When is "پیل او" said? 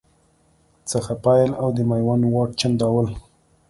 1.23-1.67